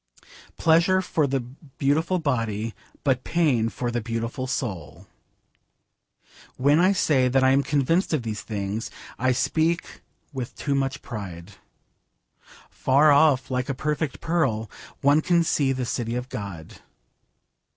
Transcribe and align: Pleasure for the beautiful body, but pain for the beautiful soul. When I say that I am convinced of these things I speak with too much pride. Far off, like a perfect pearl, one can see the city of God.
Pleasure 0.57 0.99
for 1.03 1.27
the 1.27 1.41
beautiful 1.41 2.17
body, 2.17 2.73
but 3.03 3.23
pain 3.23 3.69
for 3.69 3.91
the 3.91 4.01
beautiful 4.01 4.47
soul. 4.47 5.05
When 6.57 6.79
I 6.79 6.91
say 6.91 7.27
that 7.27 7.43
I 7.43 7.51
am 7.51 7.61
convinced 7.61 8.11
of 8.11 8.23
these 8.23 8.41
things 8.41 8.89
I 9.19 9.31
speak 9.31 10.01
with 10.33 10.55
too 10.55 10.73
much 10.73 11.03
pride. 11.03 11.51
Far 12.71 13.11
off, 13.11 13.51
like 13.51 13.69
a 13.69 13.75
perfect 13.75 14.21
pearl, 14.21 14.71
one 15.01 15.21
can 15.21 15.43
see 15.43 15.71
the 15.71 15.85
city 15.85 16.15
of 16.15 16.29
God. 16.29 16.77